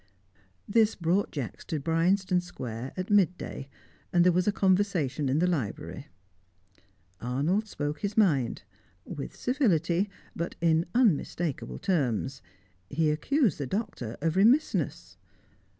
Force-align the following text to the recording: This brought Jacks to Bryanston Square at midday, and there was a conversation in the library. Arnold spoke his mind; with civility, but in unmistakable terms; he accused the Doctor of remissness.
This 0.67 0.95
brought 0.95 1.31
Jacks 1.31 1.63
to 1.65 1.79
Bryanston 1.79 2.41
Square 2.41 2.93
at 2.97 3.11
midday, 3.11 3.69
and 4.11 4.25
there 4.25 4.31
was 4.31 4.47
a 4.47 4.51
conversation 4.51 5.29
in 5.29 5.37
the 5.37 5.45
library. 5.45 6.07
Arnold 7.19 7.67
spoke 7.67 7.99
his 7.99 8.17
mind; 8.17 8.63
with 9.05 9.35
civility, 9.35 10.09
but 10.35 10.55
in 10.59 10.87
unmistakable 10.95 11.77
terms; 11.77 12.41
he 12.89 13.11
accused 13.11 13.59
the 13.59 13.67
Doctor 13.67 14.17
of 14.21 14.35
remissness. 14.35 15.17